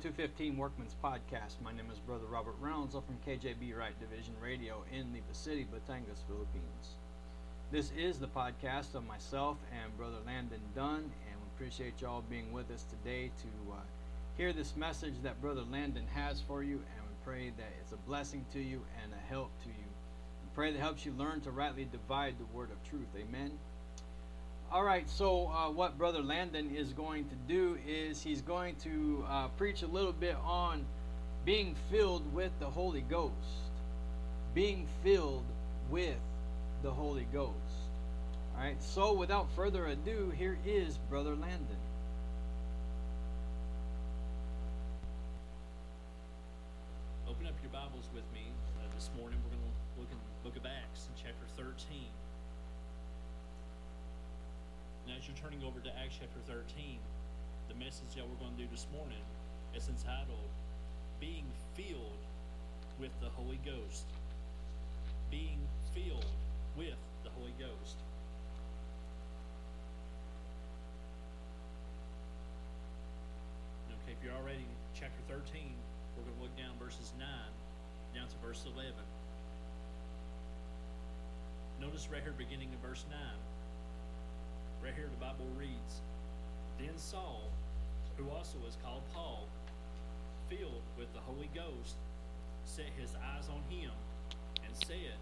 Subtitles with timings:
[0.00, 1.60] 215 Workman's Podcast.
[1.62, 2.94] My name is Brother Robert Reynolds.
[2.94, 6.96] I'm from KJB Right Division Radio in the City, Batangas, Philippines.
[7.70, 12.50] This is the podcast of myself and Brother Landon Dunn, and we appreciate y'all being
[12.50, 13.76] with us today to uh,
[14.38, 18.08] hear this message that Brother Landon has for you, and we pray that it's a
[18.08, 19.74] blessing to you and a help to you.
[20.42, 23.08] We pray that helps you learn to rightly divide the word of truth.
[23.18, 23.50] Amen.
[24.72, 29.24] All right, so uh, what Brother Landon is going to do is he's going to
[29.28, 30.84] uh, preach a little bit on
[31.44, 33.34] being filled with the Holy Ghost.
[34.54, 35.44] Being filled
[35.90, 36.20] with
[36.84, 37.56] the Holy Ghost.
[38.54, 41.76] All right, so without further ado, here is Brother Landon.
[55.20, 56.96] As you're turning over to Acts chapter 13,
[57.68, 59.20] the message that we're going to do this morning
[59.76, 60.48] is entitled
[61.20, 61.44] Being
[61.76, 62.24] Filled
[62.98, 64.08] with the Holy Ghost.
[65.30, 65.60] Being
[65.92, 66.24] filled
[66.72, 68.00] with the Holy Ghost.
[73.92, 75.44] Okay, if you're already in chapter 13,
[76.16, 77.28] we're going to look down verses 9
[78.16, 78.88] down to verse 11.
[81.78, 83.20] Notice right here, beginning in verse 9.
[84.82, 86.00] Right here, the Bible reads
[86.78, 87.42] Then Saul,
[88.16, 89.46] who also is called Paul,
[90.48, 91.96] filled with the Holy Ghost,
[92.64, 93.90] set his eyes on him
[94.64, 95.20] and said,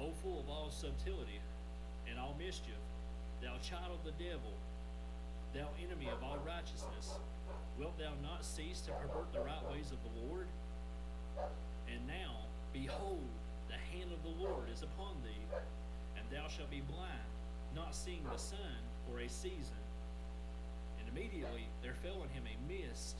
[0.00, 1.40] O full of all subtlety
[2.08, 2.80] and all mischief,
[3.42, 4.56] thou child of the devil,
[5.54, 7.20] thou enemy of all righteousness,
[7.78, 10.46] wilt thou not cease to pervert the right ways of the Lord?
[11.92, 12.40] And now,
[12.72, 13.28] behold,
[13.68, 15.44] the hand of the Lord is upon thee,
[16.16, 17.33] and thou shalt be blind,
[17.74, 19.82] not seeing the sun for a season.
[20.98, 23.16] And immediately there fell on him a mist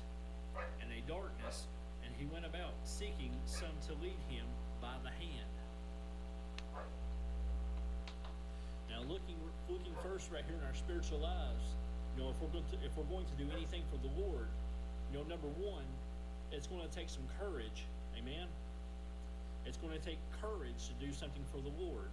[0.81, 1.67] and a darkness,
[2.05, 4.47] and he went about seeking some to lead him
[4.81, 5.51] by the hand.
[8.91, 9.35] Now, looking
[9.69, 11.75] looking first right here in our spiritual lives,
[12.17, 14.47] you know, if we're going to if we're going to do anything for the Lord,
[15.11, 15.85] you know, number one,
[16.53, 17.87] it's going to take some courage.
[18.17, 18.47] Amen.
[19.67, 22.11] It's going to take courage to do something for the Lord.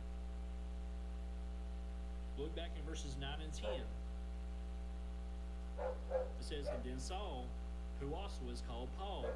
[2.42, 3.70] Look back in verses 9 and 10.
[5.78, 5.86] It
[6.40, 7.46] says, And then Saul,
[8.00, 9.28] who also was called Paul,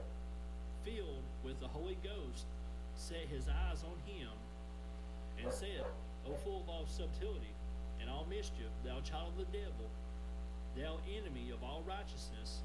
[0.84, 2.48] filled with the Holy Ghost,
[2.96, 4.30] set his eyes on him
[5.38, 5.86] and said,
[6.26, 7.54] O full of all subtlety
[8.02, 9.86] and all mischief, thou child of the devil,
[10.76, 12.64] thou enemy of all righteousness,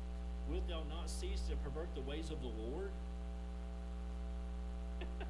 [0.48, 2.90] wilt thou not cease to pervert the ways of the Lord?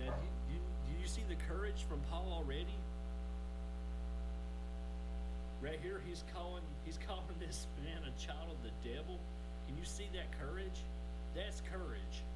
[0.00, 0.12] now,
[0.50, 2.74] do do you see the courage from Paul already?
[5.62, 9.14] Right here, he's calling he's calling this man a child of the devil.
[9.70, 10.82] Can you see that courage?
[11.38, 12.26] That's courage.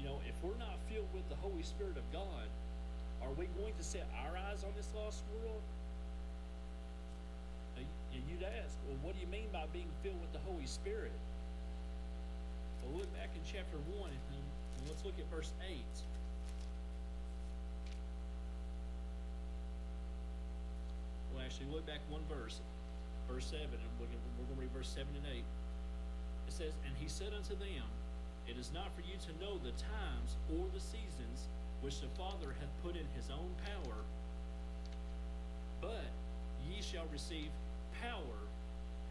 [0.00, 2.48] You know, if we're not filled with the Holy Spirit of God,
[3.20, 5.60] are we going to set our eyes on this lost world?
[7.76, 10.64] Uh, and you'd ask, well, what do you mean by being filled with the Holy
[10.64, 11.12] Spirit?
[12.80, 14.42] Well, look back in chapter 1 and
[14.88, 15.84] let's look at verse 8.
[21.42, 22.60] Actually, look back one verse,
[23.28, 25.40] verse 7, and we're going to read verse 7 and 8.
[25.40, 27.86] It says, And he said unto them,
[28.48, 31.48] It is not for you to know the times or the seasons
[31.82, 33.98] which the Father hath put in his own power,
[35.80, 36.10] but
[36.66, 37.50] ye shall receive
[38.02, 38.38] power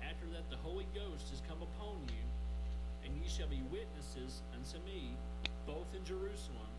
[0.04, 2.26] after that the Holy Ghost is come upon you,
[3.06, 5.14] and ye shall be witnesses unto me,
[5.66, 6.74] both in Jerusalem,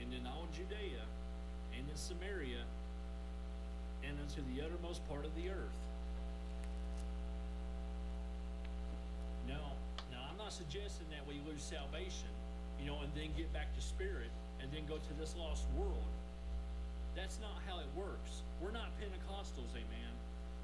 [0.00, 1.04] and in all Judea,
[1.76, 2.64] and in Samaria,
[4.06, 5.80] and unto the uttermost part of the earth.
[9.46, 9.72] Now,
[10.10, 12.30] now I'm not suggesting that we lose salvation,
[12.80, 14.30] you know, and then get back to spirit,
[14.60, 16.12] and then go to this lost world.
[17.16, 18.46] That's not how it works.
[18.60, 20.12] We're not Pentecostals, amen.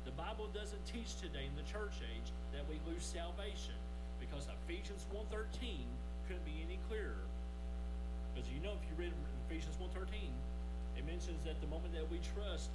[0.04, 3.74] The Bible doesn't teach today in the church age that we lose salvation
[4.20, 5.88] because Ephesians 1.13
[6.28, 7.24] couldn't be any clearer.
[8.30, 9.12] Because you know if you read
[9.48, 10.28] Ephesians 1.13,
[10.98, 12.68] it mentions that the moment that we trust,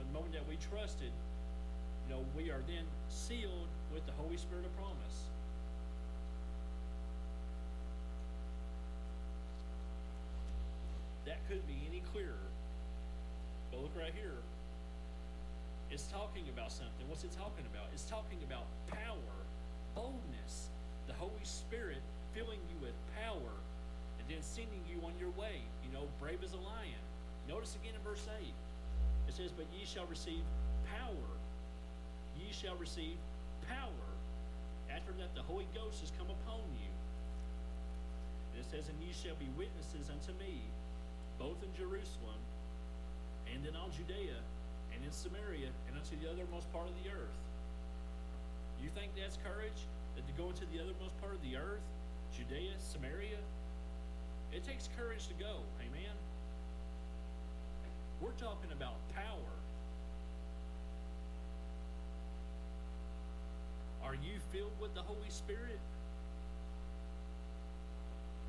[0.00, 1.12] know, the moment that we trusted,
[2.08, 5.28] you know, we are then sealed with the Holy Spirit of promise.
[11.26, 12.48] That couldn't be any clearer.
[13.70, 14.40] But look right here.
[15.90, 17.06] It's talking about something.
[17.08, 17.90] What's it talking about?
[17.92, 19.34] It's talking about power,
[19.94, 20.70] boldness,
[21.06, 22.02] the Holy Spirit
[22.34, 22.94] filling you with
[23.26, 23.54] power
[24.18, 25.62] and then sending you on your way.
[25.82, 27.02] You know, brave as a lion.
[27.48, 28.54] Notice again in verse 8.
[29.30, 30.42] It says, But ye shall receive
[30.90, 31.30] power.
[32.34, 33.14] Ye shall receive
[33.70, 34.10] power
[34.90, 36.90] after that the Holy Ghost has come upon you.
[38.50, 40.58] And it says, And ye shall be witnesses unto me,
[41.38, 42.42] both in Jerusalem
[43.46, 44.34] and in all Judea
[44.90, 47.38] and in Samaria and unto the othermost part of the earth.
[48.82, 49.86] You think that's courage?
[50.18, 51.86] That to go into the othermost part of the earth,
[52.34, 53.38] Judea, Samaria?
[54.50, 56.18] It takes courage to go, amen?
[58.20, 59.54] We're talking about power.
[64.04, 65.78] Are you filled with the Holy Spirit?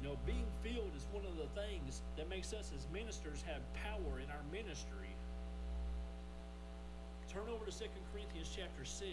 [0.02, 3.62] You know, being filled is one of the things that makes us as ministers have
[3.74, 5.14] power in our ministry.
[7.32, 9.08] Turn over to 2 Corinthians chapter 6.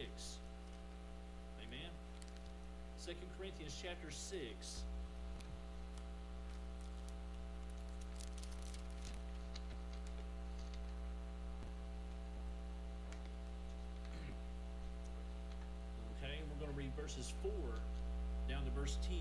[1.62, 1.90] Amen.
[3.06, 4.82] 2 Corinthians chapter 6.
[17.08, 17.50] Verses 4
[18.52, 19.16] down to verse 10.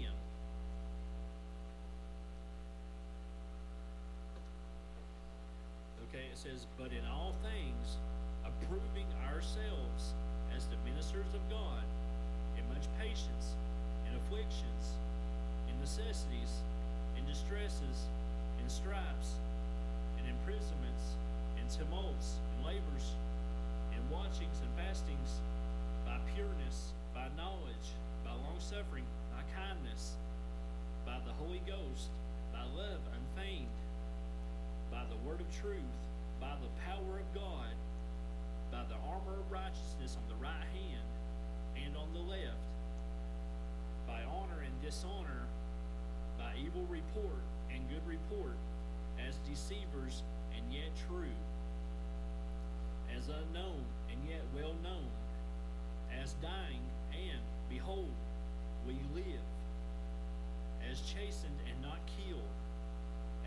[6.12, 7.96] Okay, it says, But in all things,
[8.44, 10.12] approving ourselves
[10.52, 11.88] as the ministers of God,
[12.60, 13.56] in much patience,
[14.04, 15.00] in afflictions,
[15.72, 16.60] in necessities,
[17.16, 18.12] in distresses,
[18.60, 19.40] in stripes,
[20.20, 21.16] in imprisonments,
[21.56, 23.16] in tumults, in labors,
[23.96, 25.40] in watchings and fastings,
[26.04, 29.04] by pureness, by knowledge, by long suffering,
[29.34, 30.18] by kindness,
[31.04, 32.14] by the Holy Ghost,
[32.54, 33.74] by love unfeigned,
[34.92, 35.98] by the word of truth,
[36.40, 37.74] by the power of God,
[38.72, 41.10] by the armor of righteousness on the right hand
[41.74, 42.62] and on the left,
[44.06, 45.50] by honor and dishonor,
[46.38, 47.42] by evil report
[47.74, 48.54] and good report,
[49.18, 50.22] as deceivers
[50.54, 51.34] and yet true,
[53.18, 53.82] as unknown
[54.14, 55.10] and yet well known,
[56.22, 56.86] as dying
[57.32, 58.12] and, behold,
[58.86, 59.48] we live,
[60.90, 62.42] as chastened and not killed,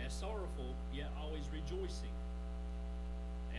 [0.05, 2.13] as sorrowful yet always rejoicing,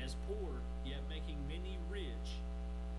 [0.03, 2.39] as poor yet making many rich,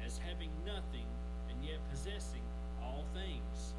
[0.04, 1.06] as having nothing
[1.50, 2.42] and yet possessing
[2.82, 3.74] all things.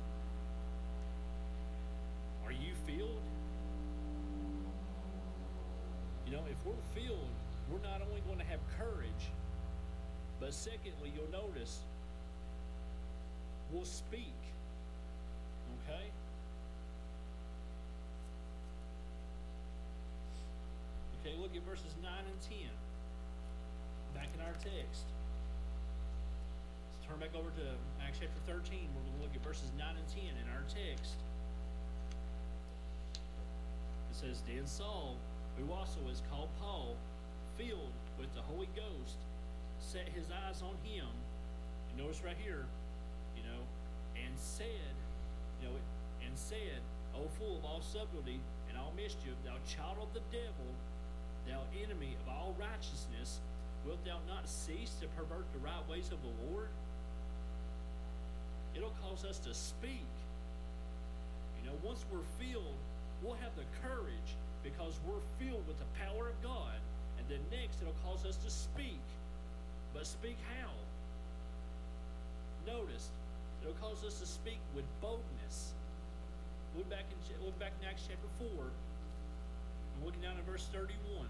[2.45, 3.21] Are you filled?
[6.25, 7.29] You know, if we're filled,
[7.69, 9.31] we're not only going to have courage,
[10.39, 11.79] but secondly, you'll notice
[13.73, 14.37] we'll speak.
[15.83, 16.05] Okay?
[21.19, 22.57] Okay, look at verses 9 and 10.
[24.13, 25.09] Back in our text.
[26.93, 27.65] Let's turn back over to
[28.05, 28.87] Acts chapter 13.
[28.93, 31.17] We're going to look at verses 9 and 10 in our text.
[34.11, 35.17] It says, Then Saul,
[35.57, 36.95] who also is called Paul,
[37.57, 39.17] filled with the Holy Ghost,
[39.79, 41.07] set his eyes on him.
[41.89, 42.65] And notice right here,
[44.17, 44.93] and said,
[45.61, 45.75] you know,
[46.25, 46.81] and said,
[47.15, 48.39] O full of all subtlety
[48.69, 50.69] and all mischief, thou child of the devil,
[51.47, 53.39] thou enemy of all righteousness,
[53.85, 56.69] wilt thou not cease to pervert the right ways of the Lord?
[58.75, 60.09] It'll cause us to speak.
[61.61, 62.77] You know, once we're filled,
[63.21, 66.79] we'll have the courage because we're filled with the power of God.
[67.19, 68.99] And then next, it'll cause us to speak.
[69.93, 70.71] But speak how?
[72.65, 73.11] Notice,
[73.63, 75.73] it'll cause us to speak with boldness.
[76.75, 78.65] Look back in look back in Acts chapter four.
[78.65, 81.27] I'm looking down at verse thirty-one.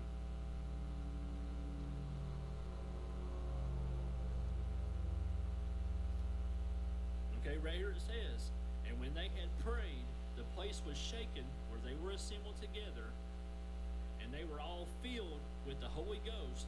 [7.42, 8.50] Okay, right here it says,
[8.88, 13.12] and when they had prayed, the place was shaken where they were assembled together,
[14.24, 16.68] and they were all filled with the Holy Ghost.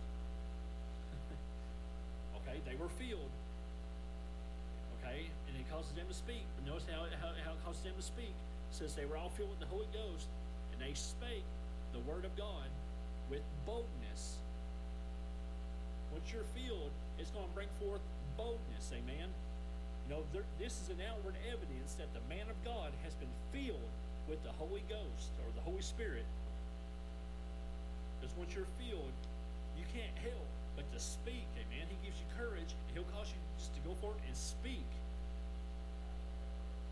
[2.43, 3.31] okay, they were filled.
[5.47, 6.43] And it causes them to speak.
[6.55, 8.35] But notice how, how, how it causes them to speak.
[8.35, 10.27] It says they were all filled with the Holy Ghost,
[10.73, 11.47] and they spake
[11.93, 12.67] the word of God
[13.29, 14.37] with boldness.
[16.11, 18.03] Once you're filled, it's going to bring forth
[18.37, 18.91] boldness.
[18.91, 19.31] Amen.
[20.05, 23.31] You know, there, this is an outward evidence that the man of God has been
[23.49, 23.89] filled
[24.29, 26.25] with the Holy Ghost or the Holy Spirit.
[28.19, 29.15] Because once you're filled,
[29.77, 31.47] you can't help but to speak.
[31.55, 31.87] Amen.
[31.89, 34.85] He gives you courage, He'll cause you just to go forth and speak.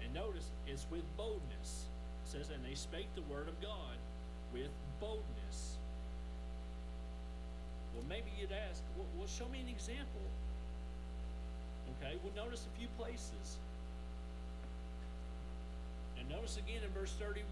[0.03, 1.87] And notice it's with boldness.
[2.25, 3.97] It says, and they spake the word of God
[4.53, 4.69] with
[4.99, 5.77] boldness.
[7.95, 10.25] Well, maybe you'd ask, well, well show me an example.
[11.99, 13.57] Okay, well, notice a few places.
[16.19, 17.43] And notice again in verse 31.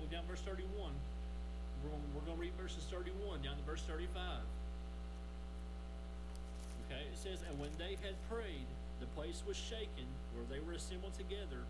[0.00, 0.68] Look down verse 31.
[1.82, 4.06] We're going, we're going to read verses 31 down to verse 35.
[6.86, 8.66] Okay, it says, And when they had prayed,
[9.00, 11.64] the place was shaken where they were assembled together,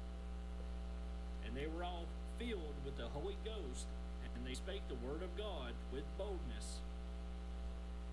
[1.44, 2.04] and they were all
[2.38, 3.86] filled with the Holy Ghost,
[4.34, 6.80] and they spake the word of God with boldness.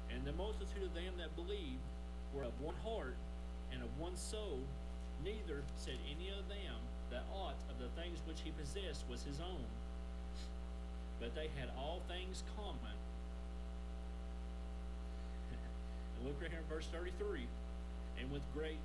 [0.09, 1.83] And the multitude of them that believed
[2.33, 3.15] were of one heart
[3.71, 4.59] and of one soul.
[5.23, 6.77] Neither said any of them
[7.09, 9.65] that aught of the things which he possessed was his own,
[11.19, 12.97] but they had all things common.
[16.17, 17.45] and look right here in verse 33.
[18.19, 18.77] And with great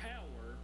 [0.00, 0.58] power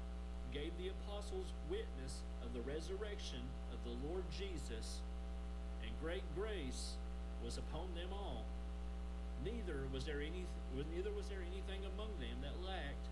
[0.53, 5.01] gave the apostles witness of the resurrection of the Lord Jesus,
[5.83, 6.99] and great grace
[7.45, 8.45] was upon them all.
[9.45, 10.45] Neither was there any
[10.75, 13.07] neither was there anything among them that lacked,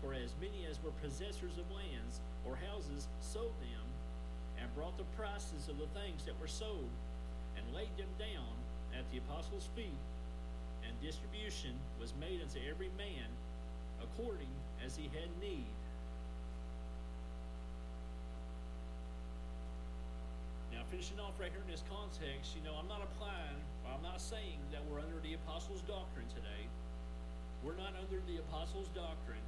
[0.00, 3.86] for as many as were possessors of lands or houses sold them,
[4.60, 6.92] and brought the prices of the things that were sold,
[7.56, 8.54] and laid them down
[8.94, 9.98] at the apostles' feet,
[10.86, 13.26] and distribution was made unto every man
[14.04, 14.50] according
[14.84, 15.72] as he had need.
[20.72, 23.58] Now, finishing off right here in this context, you know, I'm not applying,
[23.88, 26.68] I'm not saying that we're under the apostles' doctrine today.
[27.64, 29.40] We're not under the apostles' doctrine.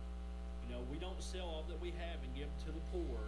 [0.65, 3.21] You know, we don't sell all that we have and give to the poor.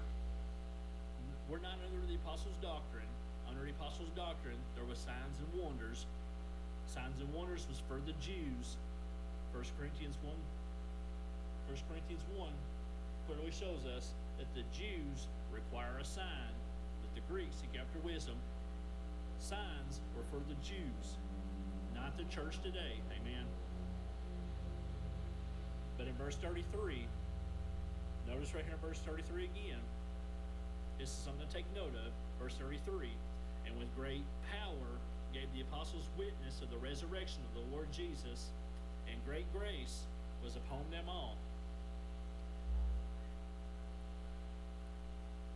[1.51, 3.09] We're not under the apostles' doctrine.
[3.49, 6.07] Under the apostles' doctrine, there was signs and wonders.
[6.87, 8.81] Signs and wonders was for the Jews.
[9.53, 10.33] 1 Corinthians 1
[11.69, 12.49] 1 Corinthians 1
[13.29, 16.53] clearly shows us that the Jews require a sign
[17.05, 18.37] that the Greeks seek after wisdom.
[19.39, 21.21] Signs were for the Jews,
[21.95, 22.97] not the church today.
[23.21, 23.45] Amen.
[25.99, 27.05] But in verse 33,
[28.27, 29.85] notice right here in verse 33 again,
[30.99, 32.11] this is something to take note of.
[32.41, 33.13] Verse 33
[33.67, 34.99] And with great power
[35.35, 38.51] gave the apostles witness of the resurrection of the Lord Jesus,
[39.07, 40.09] and great grace
[40.43, 41.37] was upon them all.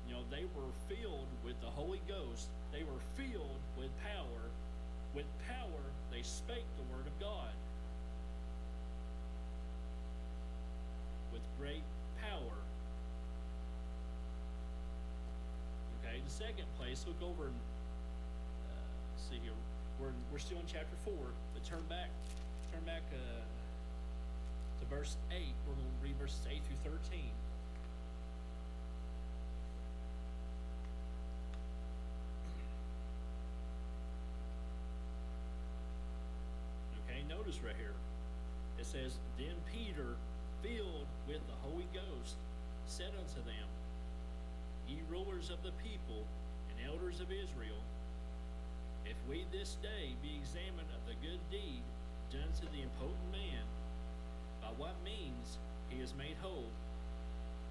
[0.07, 2.49] You know, they were filled with the Holy Ghost.
[2.73, 4.49] They were filled with power.
[5.15, 7.53] With power, they spake the word of God.
[11.33, 11.85] With great
[12.23, 12.57] power.
[16.01, 17.61] Okay, the second place, look over and
[18.73, 19.53] uh, see here.
[20.01, 21.12] We're, we're still in chapter 4,
[21.53, 22.09] but turn back,
[22.73, 25.45] turn back uh, to verse 8.
[25.69, 27.21] We're going to read verses 8 through 13.
[37.53, 37.95] notice right here.
[38.79, 40.20] It says, Then Peter,
[40.61, 42.37] filled with the Holy Ghost,
[42.84, 43.68] said unto them,
[44.87, 46.28] Ye rulers of the people
[46.68, 47.80] and elders of Israel,
[49.08, 51.80] if we this day be examined of the good deed
[52.28, 53.64] done to the impotent man,
[54.61, 55.56] by what means
[55.88, 56.68] he is made whole,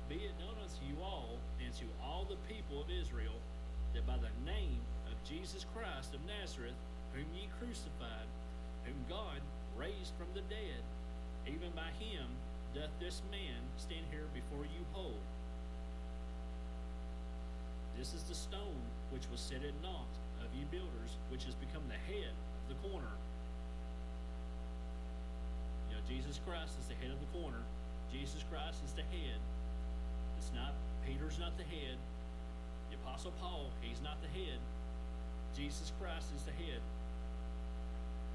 [0.10, 3.38] be it known unto you all and to all the people of Israel
[3.94, 6.76] that by the name of Jesus Christ of Nazareth,
[7.14, 8.28] whom ye crucified,
[8.90, 9.38] whom God
[9.78, 10.82] raised from the dead,
[11.48, 12.26] even by him
[12.74, 15.20] doth this man stand here before you whole.
[17.98, 18.82] This is the stone
[19.12, 22.80] which was set at naught of you builders, which has become the head of the
[22.90, 23.14] corner.
[25.90, 27.62] You know, Jesus Christ is the head of the corner.
[28.12, 29.40] Jesus Christ is the head.
[30.38, 30.74] It's not,
[31.06, 32.00] Peter's not the head.
[32.90, 34.60] The Apostle Paul, he's not the head.
[35.56, 36.80] Jesus Christ is the head.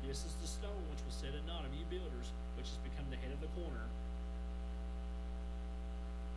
[0.07, 3.11] This is the stone which was set at naught of you builders, which has become
[3.11, 3.87] the head of the corner.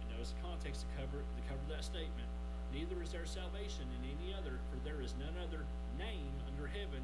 [0.02, 2.30] And notice the context to cover to cover that statement.
[2.74, 5.66] Neither is there salvation in any other, for there is none other
[6.02, 7.02] name under heaven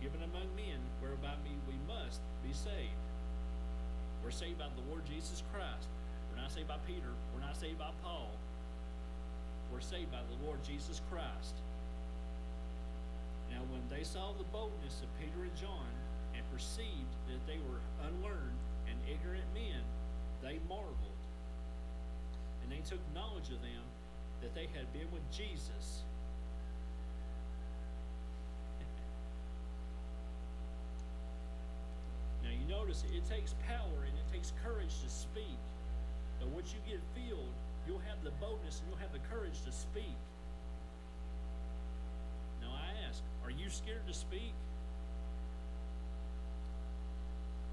[0.00, 3.04] given among men whereby we must be saved.
[4.24, 5.88] We're saved by the Lord Jesus Christ.
[6.32, 7.12] We're not saved by Peter.
[7.34, 8.32] We're not saved by Paul.
[9.72, 11.56] We're saved by the Lord Jesus Christ.
[13.50, 15.08] Now, when they saw the boldness of
[17.48, 19.80] they were unlearned and ignorant men,
[20.42, 20.94] they marveled.
[22.62, 23.82] And they took knowledge of them
[24.42, 26.04] that they had been with Jesus.
[32.44, 35.56] now, you notice it takes power and it takes courage to speak.
[36.38, 37.54] But once you get filled,
[37.86, 40.16] you'll have the boldness and you'll have the courage to speak.
[42.60, 44.52] Now I ask, are you scared to speak?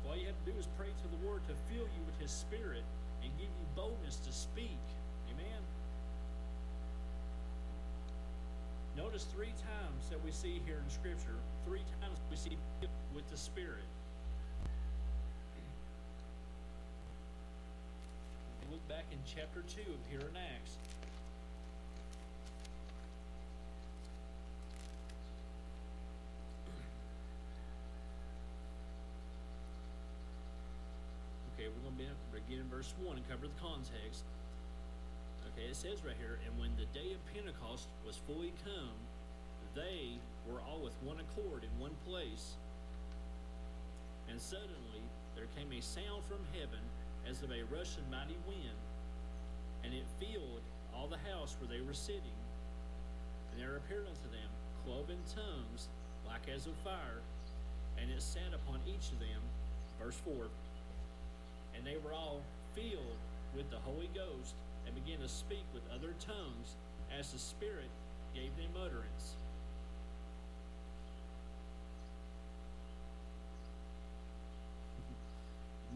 [0.08, 2.32] All you have to do is pray to the Lord to fill you with His
[2.32, 2.84] Spirit
[3.24, 4.80] and give you boldness to speak.
[5.34, 5.62] Amen.
[8.96, 11.36] Notice three times that we see here in Scripture,
[11.66, 12.58] three times we see
[13.14, 13.84] with the Spirit.
[18.72, 20.76] Look back in chapter 2 of here in Acts.
[31.54, 31.92] Okay, we're
[32.46, 34.24] begin in verse 1 and cover the context.
[35.54, 38.94] Okay, it says right here, and when the day of Pentecost was fully come,
[39.74, 42.54] they were all with one accord in one place.
[44.30, 45.02] And suddenly
[45.36, 46.82] there came a sound from heaven
[47.30, 48.80] as of a rushing mighty wind,
[49.84, 50.62] and it filled
[50.94, 52.40] all the house where they were sitting.
[53.52, 54.50] And there appeared unto them
[54.86, 55.90] cloven tongues
[56.28, 57.22] like as of fire,
[57.98, 59.42] and it sat upon each of them.
[60.00, 60.48] Verse 4
[61.76, 62.42] And they were all
[62.74, 63.20] filled
[63.56, 64.56] with the Holy Ghost,
[64.86, 66.76] and began to speak with other tongues
[67.18, 67.90] as the Spirit
[68.34, 69.36] gave them utterance.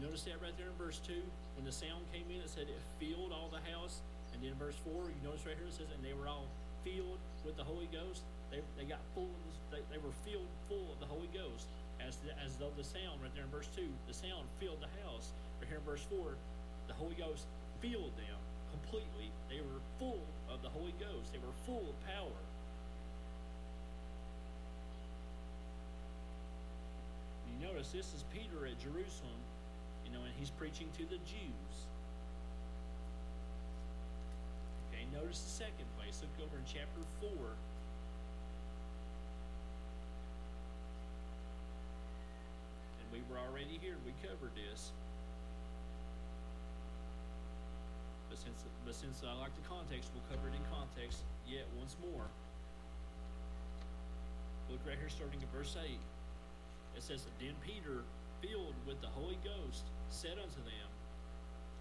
[0.00, 1.14] Notice that right there in verse 2,
[1.56, 4.00] when the sound came in, it said it filled all the house.
[4.32, 6.46] And then in verse 4, you notice right here it says, and they were all
[6.86, 8.22] filled with the Holy Ghost.
[8.50, 11.66] They, they got full this, they, they were filled full of the Holy Ghost.
[12.00, 14.88] As, the, as though the sound right there in verse 2, the sound filled the
[15.04, 15.34] house.
[15.70, 16.34] Here in verse 4,
[16.88, 17.46] the Holy Ghost
[17.80, 18.40] filled them
[18.74, 19.32] completely.
[19.48, 20.20] They were full
[20.52, 21.32] of the Holy Ghost.
[21.32, 22.42] They were full of power.
[27.48, 29.40] You notice this is Peter at Jerusalem
[30.10, 31.74] you know, and he's preaching to the Jews.
[34.90, 36.20] Okay, notice the second place.
[36.22, 37.30] Look over in chapter 4.
[42.98, 43.96] And we were already here.
[44.04, 44.90] We covered this.
[48.28, 51.96] But since, but since I like the context, we'll cover it in context yet once
[52.00, 52.24] more.
[54.72, 55.92] Look right here, starting at verse 8.
[56.96, 58.00] It says, Then Peter,
[58.40, 60.88] filled with the Holy Ghost, said unto them,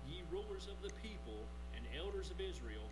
[0.03, 2.83] Ye rulers of the people and elders of Israel,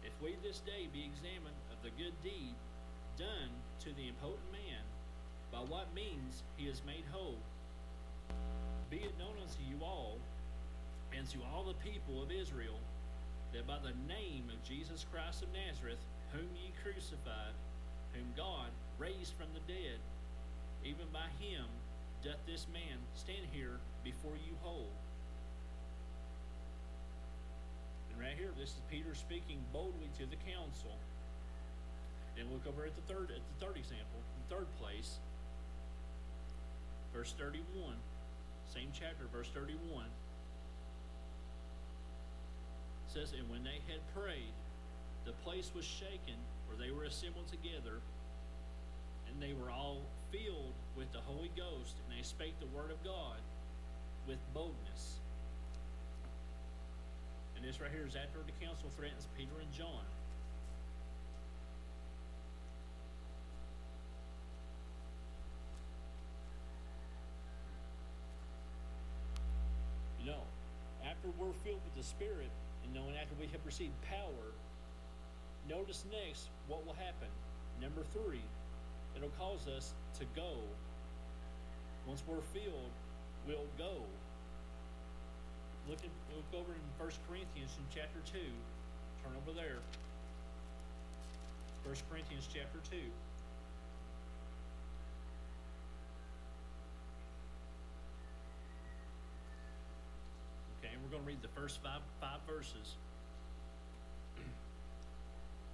[0.00, 2.56] if we this day be examined of the good deed
[3.18, 3.52] done
[3.84, 4.80] to the impotent man,
[5.52, 7.38] by what means he is made whole,
[8.88, 10.18] be it known unto you all,
[11.16, 12.78] and to all the people of Israel,
[13.52, 16.02] that by the name of Jesus Christ of Nazareth,
[16.32, 17.56] whom ye crucified,
[18.12, 19.96] whom God raised from the dead,
[20.84, 21.64] even by him
[22.22, 24.92] doth this man stand here before you whole?
[28.12, 30.96] And right here, this is Peter speaking boldly to the council.
[32.38, 35.16] And look over at the third at the third example, the third place.
[37.14, 37.96] Verse 31.
[38.68, 40.04] Same chapter, verse 31.
[43.08, 44.54] Says, And when they had prayed,
[45.24, 48.00] the place was shaken where they were assembled together,
[49.28, 53.02] and they were all filled with the Holy Ghost, and they spake the word of
[53.04, 53.38] God
[54.26, 55.18] with boldness.
[57.56, 60.04] And this right here is after the council threatens Peter and John.
[70.20, 70.42] You know,
[71.08, 72.50] after we're filled with the Spirit,
[73.08, 74.52] and after we have received power,
[75.68, 77.28] notice next what will happen.
[77.80, 78.44] Number three,
[79.14, 80.56] it'll cause us to go.
[82.06, 82.94] Once we're filled,
[83.46, 84.00] we'll go.
[85.88, 88.38] Look, at, look over in 1 Corinthians in chapter 2.
[89.22, 89.78] Turn over there.
[91.84, 92.96] 1 Corinthians chapter 2.
[100.78, 102.98] Okay, and we're going to read the first five, five verses.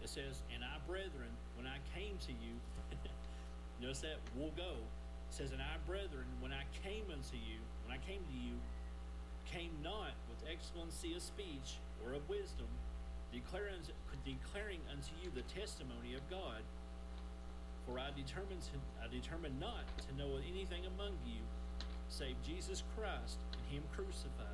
[0.02, 2.54] It says, And I, brethren, when I came to you,
[3.80, 4.76] notice that we'll go.
[5.30, 8.58] It says, And I, brethren, when I came unto you, when I came to you,
[9.48, 12.68] came not with excellency of speech or of wisdom,
[13.32, 13.80] declaring,
[14.24, 16.60] declaring unto you the testimony of God.
[17.86, 21.40] For I determined, to, I determined not to know anything among you
[22.08, 24.51] save Jesus Christ and Him crucified.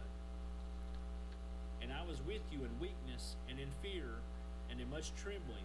[1.83, 4.19] And I was with you in weakness and in fear
[4.71, 5.65] and in much trembling.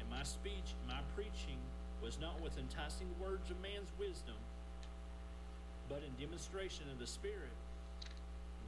[0.00, 1.58] And my speech, my preaching,
[2.02, 4.36] was not with enticing words of man's wisdom,
[5.88, 7.54] but in demonstration of the Spirit.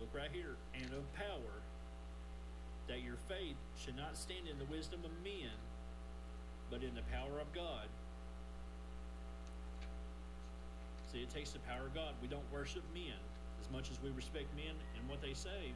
[0.00, 1.58] Look right here, and of power,
[2.86, 5.52] that your faith should not stand in the wisdom of men,
[6.70, 7.86] but in the power of God.
[11.12, 12.14] See, it takes the power of God.
[12.22, 13.18] We don't worship men
[13.60, 15.72] as much as we respect men and what they say.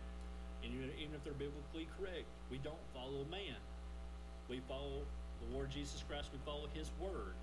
[0.62, 3.58] And even if they're biblically correct, we don't follow man.
[4.48, 5.02] We follow
[5.42, 7.34] the Lord Jesus Christ, we follow his word.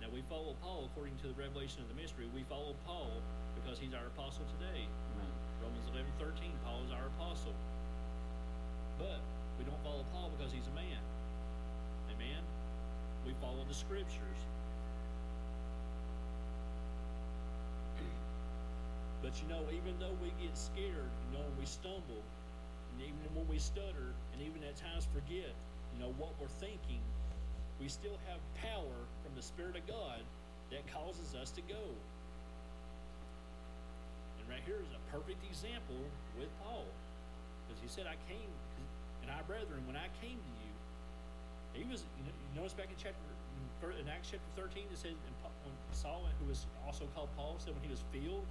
[0.00, 2.28] Now we follow Paul according to the revelation of the mystery.
[2.30, 3.10] We follow Paul
[3.58, 4.86] because he's our apostle today.
[4.86, 5.32] Amen.
[5.64, 7.56] Romans 11 13, Paul is our apostle.
[9.00, 9.20] But
[9.58, 11.00] we don't follow Paul because he's a man.
[12.12, 12.42] Amen?
[13.24, 14.40] We follow the scriptures.
[19.22, 22.22] But you know, even though we get scared, you know, when we stumble,
[22.92, 25.52] and even when we stutter, and even at times forget,
[25.92, 27.00] you know, what we're thinking,
[27.80, 30.20] we still have power from the Spirit of God
[30.70, 31.84] that causes us to go.
[34.40, 36.00] And right here is a perfect example
[36.38, 36.88] with Paul.
[37.66, 38.48] Because he said, I came,
[39.22, 40.72] and I, brethren, when I came to you,
[41.74, 42.24] he was, you,
[42.54, 43.18] notice back in chapter,
[44.00, 47.74] in Acts chapter 13, it says, and when Saul, who was also called Paul, said
[47.74, 48.46] when he was filled,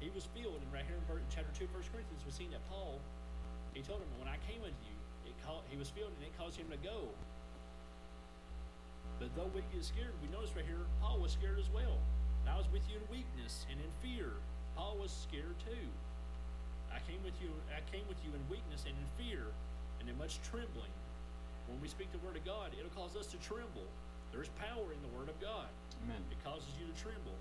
[0.00, 3.02] he was filled, and right here in chapter 2, 1 Corinthians, we see that Paul,
[3.74, 6.34] he told him, when I came unto you, it called, he was filled, and it
[6.38, 7.10] caused him to go.
[9.18, 11.98] But though we get scared, we notice right here, Paul was scared as well.
[12.46, 14.30] And I was with you in weakness and in fear.
[14.78, 15.90] Paul was scared too.
[16.88, 19.50] I came with you I came with you in weakness and in fear
[20.00, 20.94] and in much trembling.
[21.66, 23.84] When we speak the word of God, it'll cause us to tremble.
[24.32, 25.68] There's power in the word of God.
[26.06, 26.22] Amen.
[26.30, 27.36] It causes you to tremble.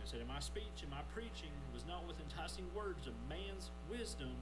[0.00, 3.70] And said, In my speech and my preaching was not with enticing words of man's
[3.90, 4.32] wisdom,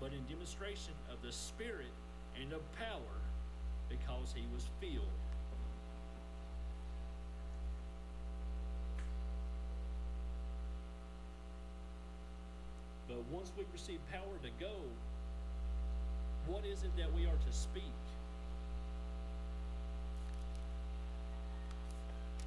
[0.00, 1.92] but in demonstration of the Spirit
[2.40, 3.16] and of power,
[3.88, 5.06] because he was filled.
[13.08, 14.72] But once we receive power to go,
[16.46, 17.82] what is it that we are to speak?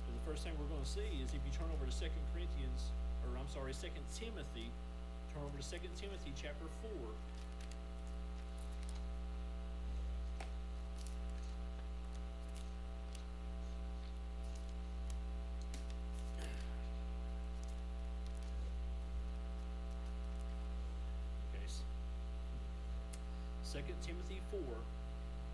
[0.07, 2.07] Well, the first thing we're going to see is if you turn over to 2
[2.33, 2.91] Corinthians,
[3.23, 4.67] or I'm sorry, 2 Timothy,
[5.33, 6.91] turn over to 2 Timothy chapter 4.
[21.55, 21.63] Okay.
[23.71, 24.59] 2 Timothy 4,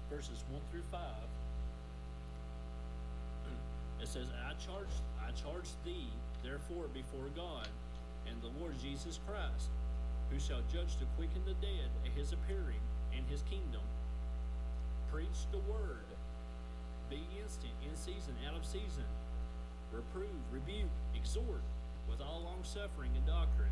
[0.09, 0.99] verses 1 through 5.
[4.11, 4.91] Says, I charge,
[5.23, 6.11] I charge thee,
[6.43, 7.69] therefore, before God
[8.27, 9.71] and the Lord Jesus Christ,
[10.27, 12.83] who shall judge to quicken the dead at his appearing
[13.15, 13.79] and his kingdom.
[15.13, 16.03] Preach the word.
[17.09, 19.07] Be instant, in season, out of season.
[19.95, 21.63] Reprove, rebuke, exhort
[22.09, 23.71] with all long suffering and doctrine.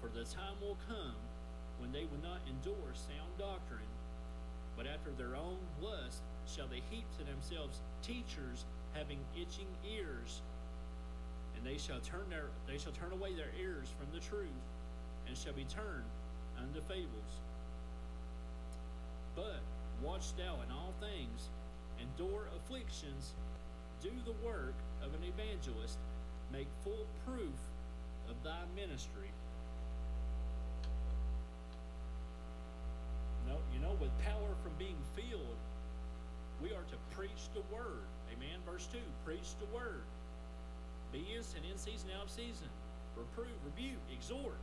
[0.00, 1.20] For the time will come
[1.84, 3.92] when they will not endure sound doctrine,
[4.74, 8.64] but after their own lust shall they heap to themselves teachers
[8.96, 10.40] having itching ears,
[11.56, 14.64] and they shall turn their they shall turn away their ears from the truth,
[15.28, 16.08] and shall be turned
[16.58, 17.32] unto fables.
[19.34, 19.60] But
[20.02, 21.50] watch thou in all things,
[22.00, 23.34] endure afflictions,
[24.02, 25.98] do the work of an evangelist,
[26.52, 27.60] make full proof
[28.28, 29.30] of thy ministry.
[33.46, 35.56] No, you know, with power from being filled,
[36.62, 38.06] we are to preach the word.
[38.32, 38.58] Amen.
[38.64, 40.04] Verse 2 Preach the word.
[41.12, 42.68] Be instant in season, out of season.
[43.16, 44.60] Reprove, rebuke, exhort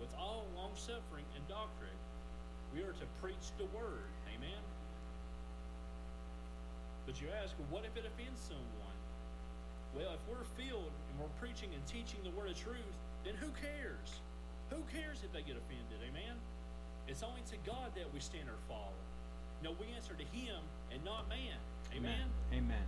[0.00, 1.98] with all long suffering and doctrine.
[2.74, 4.10] We are to preach the word.
[4.34, 4.62] Amen.
[7.06, 8.98] But you ask, well, what if it offends someone?
[9.94, 13.48] Well, if we're filled and we're preaching and teaching the word of truth, then who
[13.62, 14.20] cares?
[14.74, 16.02] Who cares if they get offended?
[16.02, 16.34] Amen.
[17.06, 18.92] It's only to God that we stand or fall.
[19.62, 20.58] No, we answer to Him
[20.92, 21.58] and not man.
[21.94, 22.28] Amen.
[22.52, 22.86] Amen.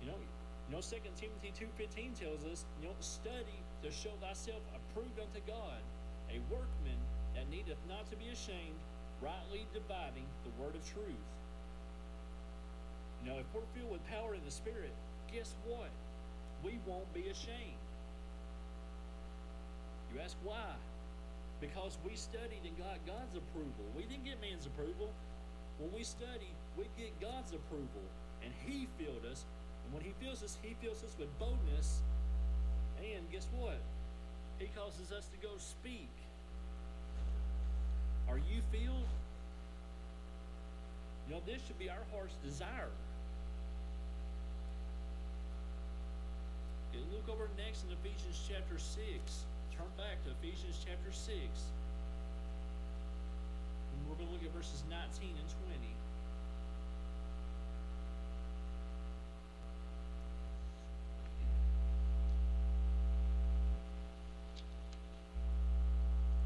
[0.00, 0.16] You know,
[0.68, 5.18] you know, Second Timothy two fifteen tells us, you know, study to show thyself approved
[5.18, 5.80] unto God,
[6.30, 6.98] a workman
[7.34, 8.78] that needeth not to be ashamed,
[9.20, 11.28] rightly dividing the word of truth.
[13.22, 14.94] You know, if we're filled with power in the Spirit,
[15.32, 15.90] guess what?
[16.62, 17.82] We won't be ashamed.
[20.14, 20.74] You ask why?
[21.60, 23.84] Because we studied and got God's approval.
[23.96, 25.10] We didn't get man's approval.
[25.78, 28.06] When we study, we get God's approval.
[28.42, 29.44] And He filled us.
[29.84, 32.02] And when He fills us, He fills us with boldness.
[33.02, 33.78] And guess what?
[34.58, 36.10] He causes us to go speak.
[38.28, 39.08] Are you filled?
[41.26, 42.90] You know, this should be our heart's desire.
[46.90, 49.44] Okay, look over next in Ephesians chapter 6
[49.78, 51.30] turn back to Ephesians chapter 6.
[53.94, 54.98] And we're going to look at verses 19
[55.30, 55.78] and 20.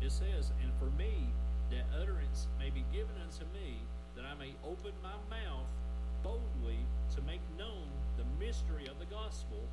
[0.04, 1.32] It says, And for me,
[1.70, 3.80] that utterance may be given unto me,
[4.14, 5.72] that I may open my mouth
[6.22, 6.84] boldly
[7.16, 9.64] to make known the mystery of the gospel,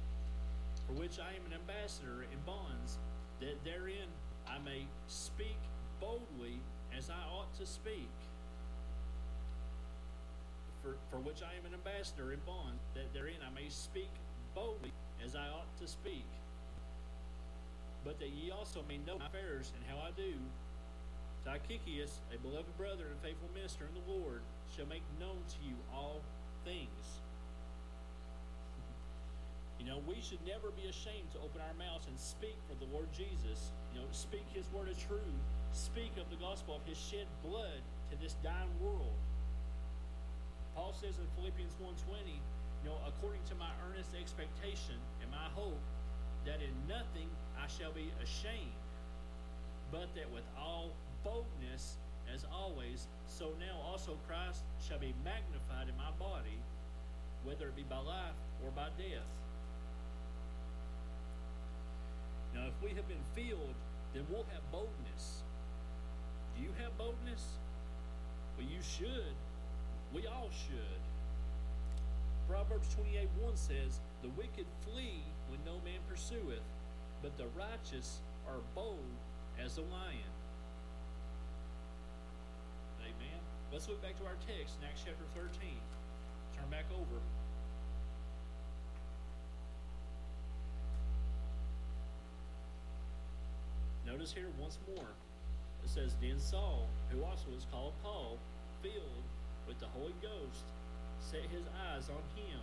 [0.88, 3.00] for which I am an ambassador in bonds,
[3.40, 4.08] that therein
[4.48, 5.58] I may speak
[6.00, 6.60] boldly
[6.98, 8.10] as I ought to speak.
[10.82, 14.12] For, for which I am an ambassador in bonds, that therein I may speak
[14.56, 14.92] boldly
[15.24, 16.26] as I ought to speak.
[18.06, 20.34] But that ye also may know my affairs and how I do.
[21.46, 24.42] Tychicus, a beloved brother and faithful minister in the Lord,
[24.76, 26.22] shall make known to you all
[26.64, 27.22] things.
[29.80, 32.92] You know, we should never be ashamed to open our mouths and speak for the
[32.92, 33.72] Lord Jesus.
[33.96, 35.40] You know, speak His word of truth.
[35.72, 37.80] Speak of the gospel of His shed blood
[38.12, 39.16] to this dying world.
[40.76, 42.28] Paul says in Philippians 1.20,
[42.84, 45.80] you know, according to my earnest expectation and my hope,
[46.46, 48.80] that in nothing I shall be ashamed,
[49.92, 50.92] but that with all
[51.24, 51.98] boldness,
[52.34, 56.60] as always, so now also Christ shall be magnified in my body,
[57.44, 59.28] whether it be by life or by death.
[62.60, 63.76] Now, if we have been filled,
[64.14, 65.44] then we'll have boldness.
[66.58, 67.56] Do you have boldness?
[68.58, 69.32] Well, you should.
[70.14, 71.00] We all should.
[72.50, 76.68] Proverbs 28 1 says, The wicked flee when no man pursueth,
[77.22, 79.16] but the righteous are bold
[79.64, 80.34] as a lion.
[83.00, 83.40] Amen.
[83.72, 85.48] Let's look back to our text in Acts chapter 13.
[86.58, 87.22] Turn back over.
[94.10, 95.14] Notice here once more.
[95.86, 98.42] It says, Then Saul, who also was called Paul,
[98.82, 99.26] filled
[99.68, 100.66] with the Holy Ghost,
[101.22, 102.58] set his eyes on him,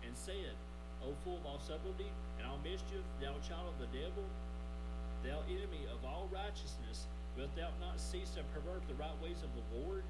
[0.00, 0.56] and said,
[1.04, 2.08] O full of all subtlety
[2.40, 4.24] and all mischief, thou child of the devil,
[5.20, 9.52] thou enemy of all righteousness, wilt thou not cease to pervert the right ways of
[9.52, 10.02] the Lord?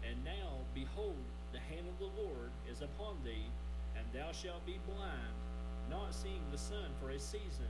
[0.00, 1.20] And now, behold,
[1.52, 3.52] the hand of the Lord is upon thee,
[4.00, 5.36] and thou shalt be blind,
[5.92, 7.68] not seeing the sun for a season.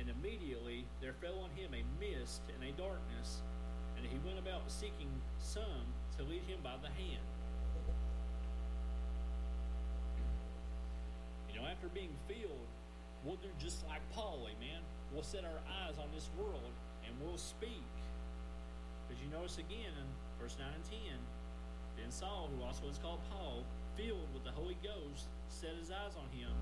[0.00, 3.44] And immediately there fell on him a mist and a darkness,
[3.98, 5.84] and he went about seeking some
[6.16, 7.20] to lead him by the hand.
[11.52, 12.70] You know, after being filled,
[13.24, 14.80] we'll do just like Paul, amen.
[15.12, 16.72] We'll set our eyes on this world
[17.04, 17.84] and we'll speak.
[19.04, 20.08] Because you notice again in
[20.40, 21.00] verse 9 and 10,
[21.98, 23.64] then Saul, who also is called Paul,
[23.96, 26.54] filled with the Holy Ghost, set his eyes on him.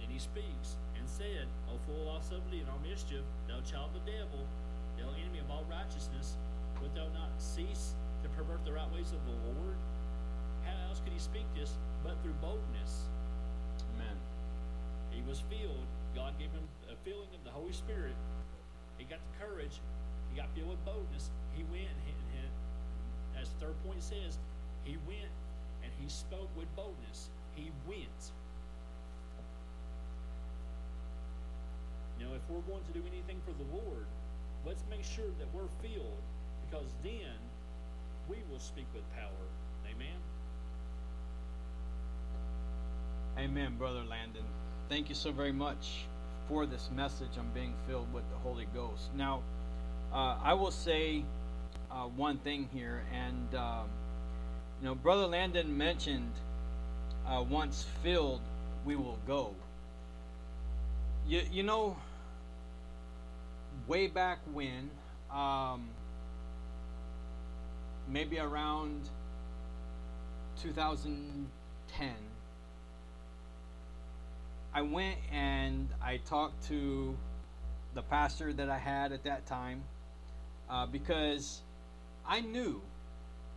[0.00, 3.94] Then he speaks and said, O full of all subtlety and all mischief, thou child
[3.94, 4.42] of the devil,
[4.98, 6.34] thou enemy of all righteousness,
[6.82, 7.94] wilt thou not cease
[8.26, 9.78] to pervert the right ways of the Lord?
[10.66, 13.06] How else could he speak this but through boldness?
[13.94, 14.18] Amen.
[15.14, 15.86] He was filled.
[16.18, 18.18] God gave him a feeling of the Holy Spirit.
[18.98, 19.78] He got the courage.
[20.34, 21.30] He got filled with boldness.
[21.54, 22.50] He went, and, and,
[23.38, 24.42] as the third point says,
[24.82, 25.30] he went
[25.86, 27.30] and he spoke with boldness.
[27.54, 28.34] He went.
[32.18, 34.06] Now, if we're going to do anything for the Lord,
[34.64, 36.22] let's make sure that we're filled,
[36.68, 37.34] because then
[38.28, 39.46] we will speak with power.
[39.90, 40.18] Amen.
[43.38, 44.44] Amen, Brother Landon.
[44.88, 46.06] Thank you so very much
[46.48, 49.10] for this message on being filled with the Holy Ghost.
[49.14, 49.42] Now,
[50.12, 51.24] uh, I will say
[51.90, 53.88] uh, one thing here, and um,
[54.80, 56.32] you know, Brother Landon mentioned
[57.26, 58.40] uh, once filled,
[58.84, 59.54] we will go.
[61.28, 61.96] You, you know,
[63.86, 64.90] way back when,
[65.32, 65.88] um,
[68.08, 69.08] maybe around
[70.62, 72.08] 2010,
[74.74, 77.16] I went and I talked to
[77.94, 79.82] the pastor that I had at that time
[80.68, 81.62] uh, because
[82.26, 82.82] I knew,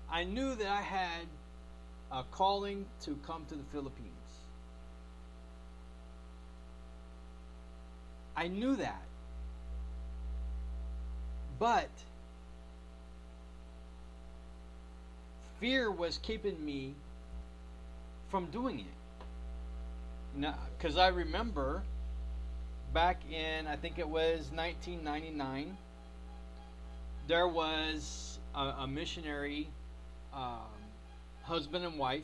[0.10, 1.26] I knew that I had
[2.12, 4.10] a calling to come to the Philippines.
[8.36, 9.09] I knew that.
[11.60, 11.90] But
[15.60, 16.96] fear was keeping me
[18.30, 20.54] from doing it.
[20.78, 21.84] Because I remember
[22.94, 25.78] back in, I think it was 1999,
[27.28, 29.68] there was a, a missionary
[30.34, 30.60] um,
[31.44, 32.24] husband and wife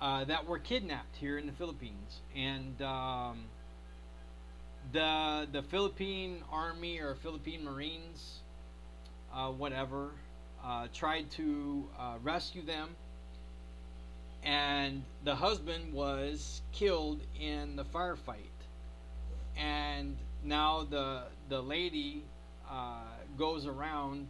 [0.00, 2.20] uh, that were kidnapped here in the Philippines.
[2.34, 3.44] And um,
[4.92, 8.40] the, the Philippine Army or Philippine Marines,
[9.32, 10.10] uh, whatever,
[10.64, 12.90] uh, tried to uh, rescue them.
[14.42, 18.50] And the husband was killed in the firefight.
[19.56, 22.22] And now the the lady
[22.70, 23.04] uh,
[23.38, 24.28] goes around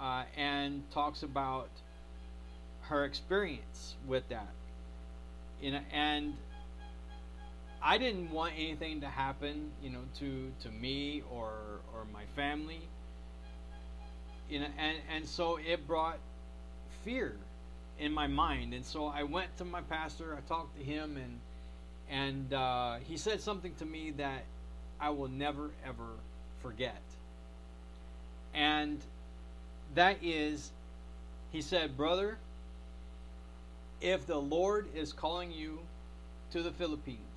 [0.00, 1.68] uh, and talks about
[2.82, 4.52] her experience with that.
[5.60, 6.34] You know, and
[7.82, 11.52] I didn't want anything to happen, you know, to to me or
[11.94, 12.80] or my family.
[14.48, 16.18] You know, and and so it brought
[17.04, 17.36] fear
[17.98, 20.36] in my mind, and so I went to my pastor.
[20.36, 21.40] I talked to him, and
[22.10, 24.44] and uh, he said something to me that
[25.00, 26.08] I will never ever
[26.62, 27.00] forget.
[28.52, 28.98] And
[29.94, 30.70] that is,
[31.52, 32.36] he said, brother,
[34.00, 35.78] if the Lord is calling you
[36.52, 37.29] to the Philippines,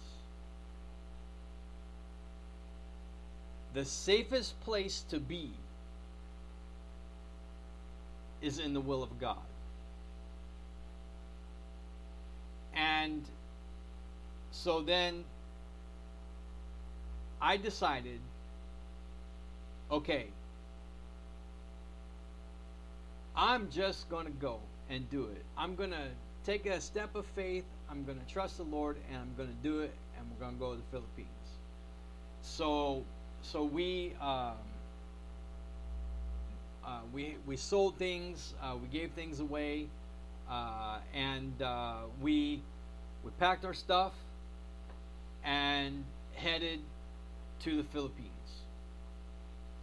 [3.74, 5.52] the safest place to be
[8.42, 9.38] is in the will of God.
[12.76, 13.24] And
[14.52, 15.24] so then
[17.42, 18.20] I decided
[19.92, 20.26] okay,
[23.36, 24.60] I'm just going to go
[24.90, 25.44] and do it.
[25.58, 26.08] I'm going to
[26.46, 27.66] take a step of faith.
[27.90, 30.56] I'm going to trust the Lord and I'm going to do it and we're going
[30.56, 31.30] to go to the Philippines.
[32.42, 33.04] So
[33.44, 34.54] so we um,
[36.86, 39.88] uh, we we sold things, uh, we gave things away,
[40.50, 42.62] uh, and uh, we
[43.24, 44.14] we packed our stuff
[45.44, 46.04] and
[46.36, 46.80] headed
[47.62, 48.30] to the Philippines.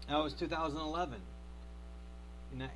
[0.08, 1.20] That was 2011,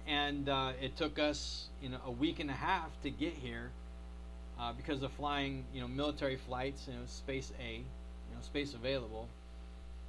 [0.07, 3.71] and uh, it took us you know a week and a half to get here
[4.61, 8.75] uh, because of flying you know military flights, you know space A, you know space
[8.75, 9.29] available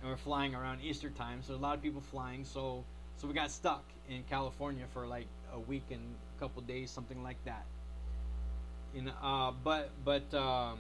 [0.02, 2.46] and we're flying around Easter time, so a lot of people flying.
[2.46, 2.84] So
[3.18, 6.02] so we got stuck in California for like a week and
[6.38, 7.66] a couple days, something like that.
[8.94, 10.80] In uh, but but um,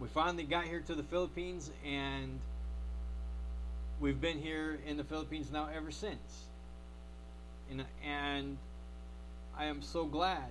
[0.00, 2.40] we finally got here to the Philippines, and
[4.00, 6.44] we've been here in the Philippines now ever since.
[7.70, 8.56] And and
[9.56, 10.50] I am so glad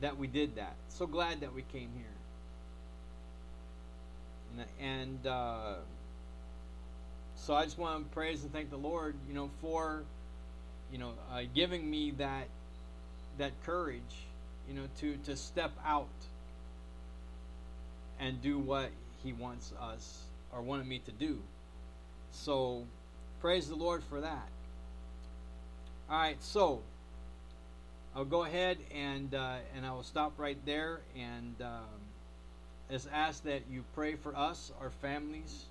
[0.00, 0.74] that we did that.
[0.88, 2.17] So glad that we came here
[4.80, 5.74] and uh,
[7.36, 10.02] so I just want to praise and thank the Lord, you know, for
[10.92, 12.48] you know uh, giving me that
[13.38, 14.26] that courage,
[14.68, 16.08] you know, to to step out
[18.20, 18.90] and do what
[19.22, 21.38] He wants us or wanted me to do.
[22.30, 22.84] So
[23.40, 24.48] praise the Lord for that.
[26.10, 26.80] All right, so
[28.16, 31.54] I'll go ahead and uh, and I will stop right there and.
[32.90, 35.66] Is ask that you pray for us, our families,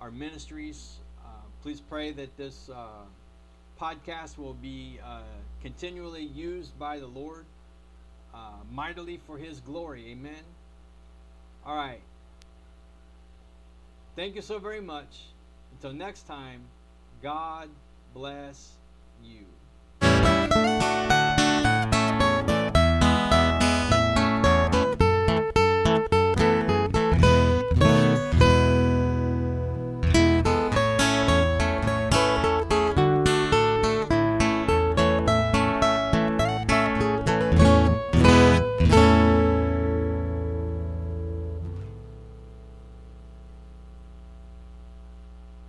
[0.00, 0.98] our ministries.
[1.24, 1.28] Uh,
[1.62, 3.04] please pray that this uh,
[3.80, 5.22] podcast will be uh,
[5.60, 7.44] continually used by the Lord
[8.32, 8.38] uh,
[8.70, 10.12] mightily for His glory.
[10.12, 10.44] Amen.
[11.64, 12.00] All right.
[14.14, 15.24] Thank you so very much.
[15.72, 16.60] Until next time,
[17.22, 17.68] God
[18.14, 18.72] bless
[19.24, 19.46] you.